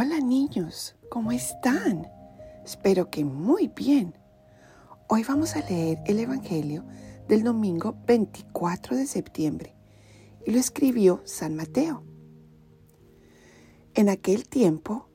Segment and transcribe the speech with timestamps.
[0.00, 2.06] Hola niños, ¿cómo están?
[2.64, 4.14] Espero que muy bien.
[5.08, 6.84] Hoy vamos a leer el Evangelio
[7.26, 9.74] del domingo 24 de septiembre
[10.46, 12.04] y lo escribió San Mateo.
[13.94, 15.08] En aquel tiempo,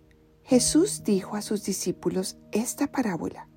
[0.44, 3.48] Jesús dijo a sus discípulos esta parábola.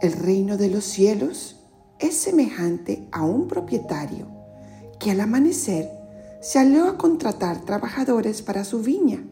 [0.00, 1.62] El reino de los cielos
[1.98, 4.28] es semejante a un propietario
[4.98, 5.90] que al amanecer
[6.40, 9.26] salió a contratar trabajadores para su viña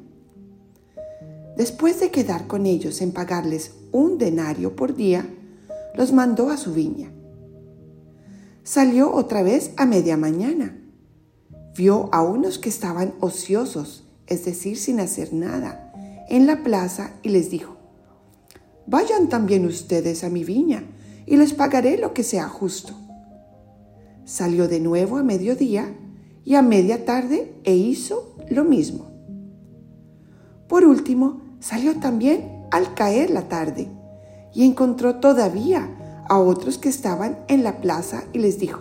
[1.57, 5.29] Después de quedar con ellos en pagarles un denario por día,
[5.95, 7.13] los mandó a su viña.
[8.63, 10.79] Salió otra vez a media mañana.
[11.77, 15.93] Vio a unos que estaban ociosos, es decir, sin hacer nada,
[16.29, 17.77] en la plaza y les dijo,
[18.87, 20.85] Vayan también ustedes a mi viña
[21.27, 22.95] y les pagaré lo que sea justo.
[24.25, 25.95] Salió de nuevo a mediodía
[26.45, 29.12] y a media tarde e hizo lo mismo.
[30.69, 33.89] Por último, salió también al caer la tarde
[34.55, 38.81] y encontró todavía a otros que estaban en la plaza y les dijo,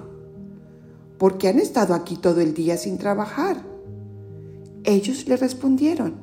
[1.18, 3.64] ¿por qué han estado aquí todo el día sin trabajar?
[4.84, 6.16] Ellos le respondieron,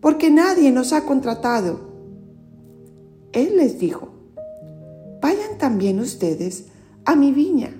[0.00, 1.92] porque nadie nos ha contratado.
[3.32, 4.08] Él les dijo,
[5.20, 6.66] vayan también ustedes
[7.04, 7.74] a mi viña.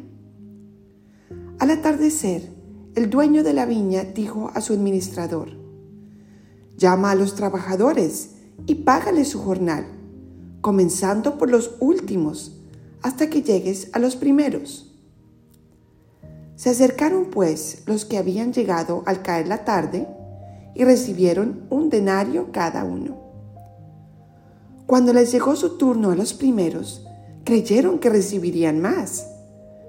[1.59, 2.51] Al atardecer,
[2.95, 5.64] el dueño de la viña dijo a su administrador,
[6.77, 8.31] Llama a los trabajadores
[8.67, 9.87] y págale su jornal,
[10.61, 12.61] comenzando por los últimos
[13.03, 14.91] hasta que llegues a los primeros.
[16.57, 20.09] Se acercaron pues los que habían llegado al caer la tarde
[20.75, 23.19] y recibieron un denario cada uno.
[24.87, 27.07] Cuando les llegó su turno a los primeros,
[27.45, 29.29] creyeron que recibirían más,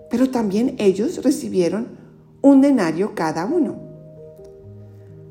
[0.10, 1.98] pero también ellos recibieron
[2.42, 3.76] un denario cada uno.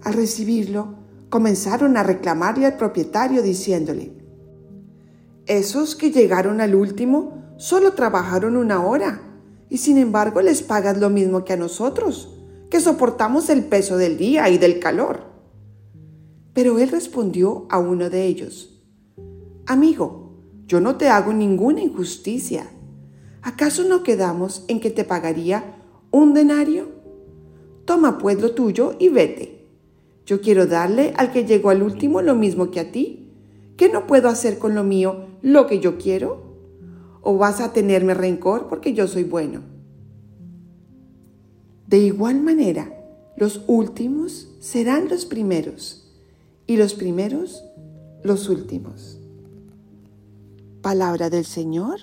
[0.03, 1.04] Al recibirlo,
[1.35, 4.13] comenzaron a reclamarle al propietario diciéndole,
[5.47, 9.21] esos que llegaron al último solo trabajaron una hora
[9.69, 12.39] y sin embargo les pagas lo mismo que a nosotros,
[12.71, 15.25] que soportamos el peso del día y del calor.
[16.53, 18.81] Pero él respondió a uno de ellos,
[19.67, 20.37] Amigo,
[20.69, 22.71] yo no te hago ninguna injusticia.
[23.43, 26.93] ¿Acaso no quedamos en que te pagaría un denario?
[27.87, 29.54] Toma pues lo tuyo y vete.
[30.27, 33.31] Yo quiero darle al que llegó al último lo mismo que a ti.
[33.77, 36.43] ¿Qué no puedo hacer con lo mío lo que yo quiero?
[37.21, 39.63] ¿O vas a tenerme rencor porque yo soy bueno?
[41.87, 42.93] De igual manera,
[43.37, 46.11] los últimos serán los primeros
[46.67, 47.65] y los primeros
[48.23, 49.19] los últimos.
[50.81, 52.01] Palabra del Señor.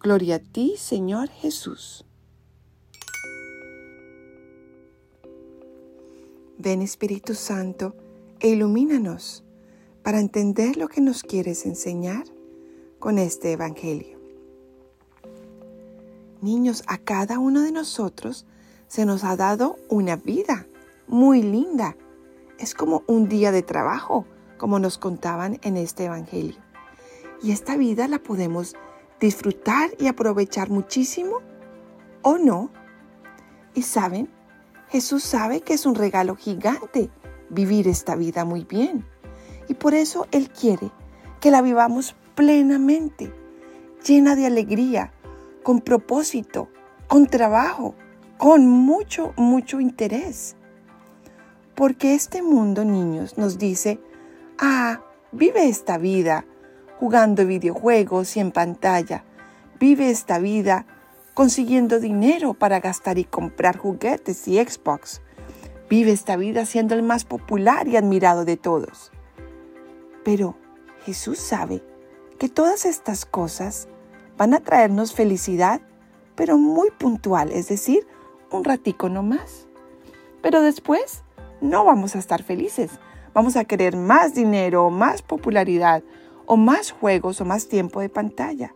[0.00, 2.04] Gloria a ti, Señor Jesús.
[6.58, 7.94] Ven Espíritu Santo
[8.40, 9.44] e ilumínanos
[10.02, 12.24] para entender lo que nos quieres enseñar
[12.98, 14.20] con este Evangelio.
[16.40, 18.46] Niños, a cada uno de nosotros
[18.88, 20.66] se nos ha dado una vida
[21.06, 21.96] muy linda.
[22.58, 24.26] Es como un día de trabajo,
[24.58, 26.60] como nos contaban en este Evangelio.
[27.42, 28.74] Y esta vida la podemos
[29.20, 31.38] disfrutar y aprovechar muchísimo
[32.22, 32.70] o no.
[33.74, 34.28] Y saben,
[34.92, 37.08] Jesús sabe que es un regalo gigante
[37.48, 39.06] vivir esta vida muy bien.
[39.66, 40.90] Y por eso Él quiere
[41.40, 43.32] que la vivamos plenamente,
[44.06, 45.10] llena de alegría,
[45.62, 46.68] con propósito,
[47.08, 47.94] con trabajo,
[48.36, 50.56] con mucho, mucho interés.
[51.74, 53.98] Porque este mundo, niños, nos dice,
[54.58, 55.00] ah,
[55.32, 56.44] vive esta vida
[57.00, 59.24] jugando videojuegos y en pantalla.
[59.80, 60.84] Vive esta vida
[61.34, 65.20] consiguiendo dinero para gastar y comprar juguetes y Xbox.
[65.88, 69.12] Vive esta vida siendo el más popular y admirado de todos.
[70.24, 70.56] Pero
[71.04, 71.82] Jesús sabe
[72.38, 73.88] que todas estas cosas
[74.36, 75.80] van a traernos felicidad,
[76.34, 78.06] pero muy puntual, es decir,
[78.50, 79.66] un ratico no más.
[80.42, 81.22] Pero después
[81.60, 82.90] no vamos a estar felices.
[83.34, 86.02] Vamos a querer más dinero, más popularidad,
[86.46, 88.74] o más juegos o más tiempo de pantalla.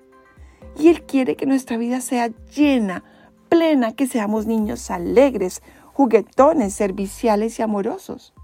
[0.79, 3.05] Y Él quiere que nuestra vida sea llena,
[3.49, 5.63] plena, que seamos niños alegres,
[5.93, 8.35] juguetones, serviciales y amorosos.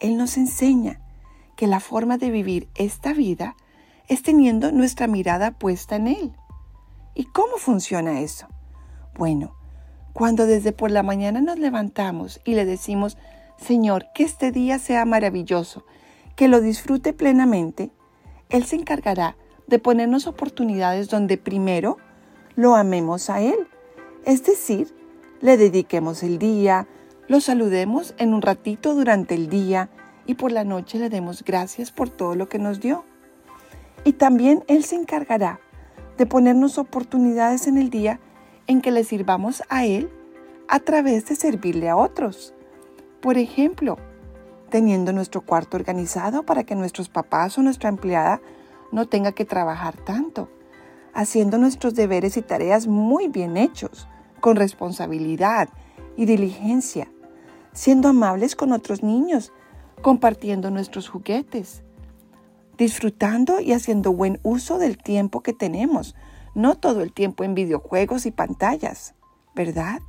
[0.00, 1.00] Él nos enseña
[1.56, 3.56] que la forma de vivir esta vida
[4.08, 6.32] es teniendo nuestra mirada puesta en Él.
[7.14, 8.46] ¿Y cómo funciona eso?
[9.16, 9.54] Bueno,
[10.12, 13.16] cuando desde por la mañana nos levantamos y le decimos,
[13.56, 15.84] Señor, que este día sea maravilloso,
[16.36, 17.92] que lo disfrute plenamente,
[18.48, 21.98] Él se encargará de ponernos oportunidades donde primero
[22.56, 23.68] lo amemos a Él.
[24.24, 24.94] Es decir,
[25.40, 26.86] le dediquemos el día,
[27.28, 29.90] lo saludemos en un ratito durante el día
[30.26, 33.04] y por la noche le demos gracias por todo lo que nos dio.
[34.04, 35.60] Y también Él se encargará
[36.18, 38.20] de ponernos oportunidades en el día
[38.66, 40.10] en que le sirvamos a Él
[40.68, 42.54] a través de servirle a otros.
[43.20, 43.96] Por ejemplo,
[44.70, 48.40] teniendo nuestro cuarto organizado para que nuestros papás o nuestra empleada
[48.94, 50.48] no tenga que trabajar tanto,
[51.14, 54.06] haciendo nuestros deberes y tareas muy bien hechos,
[54.38, 55.68] con responsabilidad
[56.16, 57.10] y diligencia,
[57.72, 59.52] siendo amables con otros niños,
[60.00, 61.82] compartiendo nuestros juguetes,
[62.78, 66.14] disfrutando y haciendo buen uso del tiempo que tenemos,
[66.54, 69.14] no todo el tiempo en videojuegos y pantallas,
[69.56, 70.02] ¿verdad?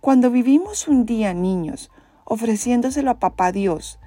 [0.00, 1.92] Cuando vivimos un día, niños,
[2.24, 4.00] ofreciéndoselo a Papá Dios,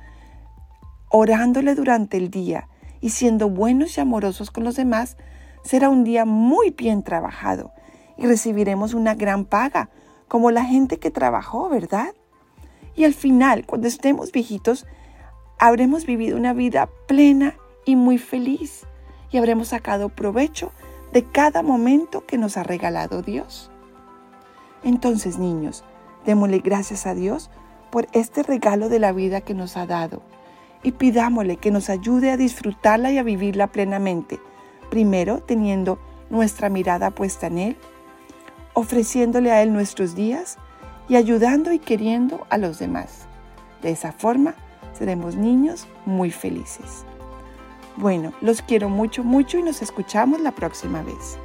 [1.09, 2.67] orándole durante el día
[3.01, 5.17] y siendo buenos y amorosos con los demás,
[5.63, 7.71] será un día muy bien trabajado
[8.17, 9.89] y recibiremos una gran paga,
[10.27, 12.13] como la gente que trabajó, ¿verdad?
[12.95, 14.85] Y al final, cuando estemos viejitos,
[15.57, 17.55] habremos vivido una vida plena
[17.85, 18.85] y muy feliz
[19.31, 20.71] y habremos sacado provecho
[21.13, 23.71] de cada momento que nos ha regalado Dios.
[24.83, 25.83] Entonces, niños,
[26.25, 27.49] démosle gracias a Dios
[27.89, 30.21] por este regalo de la vida que nos ha dado
[30.83, 34.39] y pidámosle que nos ayude a disfrutarla y a vivirla plenamente,
[34.89, 35.99] primero teniendo
[36.29, 37.77] nuestra mirada puesta en Él,
[38.73, 40.57] ofreciéndole a Él nuestros días
[41.07, 43.27] y ayudando y queriendo a los demás.
[43.81, 44.55] De esa forma
[44.93, 47.05] seremos niños muy felices.
[47.97, 51.37] Bueno, los quiero mucho, mucho y nos escuchamos la próxima vez.